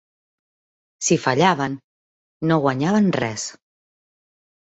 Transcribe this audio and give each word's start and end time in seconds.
Si 1.07 1.17
fallaven, 1.25 1.75
no 2.51 2.59
guanyaven 2.65 3.13
res. 3.19 3.47